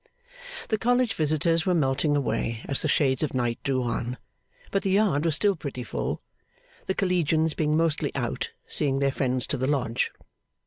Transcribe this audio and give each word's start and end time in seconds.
The 0.69 0.79
College 0.79 1.13
visitors 1.13 1.67
were 1.67 1.75
melting 1.75 2.17
away 2.17 2.65
as 2.67 2.81
the 2.81 2.87
shades 2.87 3.21
of 3.21 3.35
night 3.35 3.59
drew 3.63 3.83
on, 3.83 4.17
but 4.71 4.81
the 4.81 4.89
yard 4.89 5.25
was 5.25 5.35
still 5.35 5.55
pretty 5.55 5.83
full, 5.83 6.23
the 6.87 6.95
Collegians 6.95 7.53
being 7.53 7.77
mostly 7.77 8.11
out, 8.15 8.49
seeing 8.65 8.97
their 8.97 9.11
friends 9.11 9.45
to 9.45 9.57
the 9.57 9.67
Lodge. 9.67 10.11